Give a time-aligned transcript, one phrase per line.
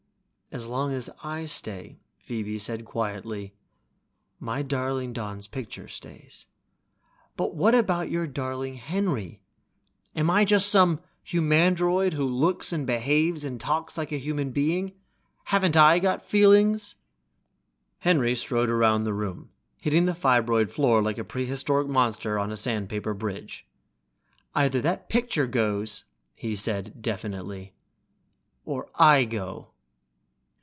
[0.53, 3.53] "As long as I stay," Phoebe said quietly,
[4.37, 6.45] "my darling Don's picture stays."
[7.37, 9.39] "But what about your darling Henry?
[10.13, 14.91] Am I just a humandroid who looks and behaves and talks like a human being?
[15.45, 16.95] Haven't I got feelings?"
[17.99, 22.57] Henry strode around the room, hitting the fibroid floor like a prehistoric monster on a
[22.57, 23.65] sandpaper bridge.
[24.53, 26.03] "Either that picture goes,"
[26.35, 27.73] he said finally, definitely,
[28.65, 29.69] "or I go!"